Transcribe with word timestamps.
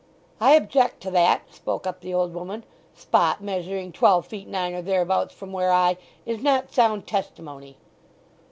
"I 0.39 0.53
object 0.53 0.99
to 1.03 1.11
that," 1.11 1.53
spoke 1.53 1.85
up 1.85 1.99
the 2.01 2.11
old 2.11 2.33
woman, 2.33 2.63
"'spot 2.95 3.39
measuring 3.39 3.91
twelve 3.91 4.25
feet 4.25 4.47
nine 4.47 4.73
or 4.73 4.81
thereabouts 4.81 5.35
from 5.35 5.51
where 5.51 5.71
I,' 5.71 5.97
is 6.25 6.41
not 6.41 6.73
sound 6.73 7.05
testimony!" 7.05 7.77